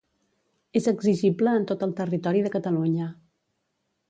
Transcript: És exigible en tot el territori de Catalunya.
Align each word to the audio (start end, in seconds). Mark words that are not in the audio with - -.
És 0.79 0.87
exigible 0.91 1.53
en 1.59 1.67
tot 1.73 1.85
el 1.89 1.93
territori 2.01 2.45
de 2.47 2.53
Catalunya. 2.57 3.15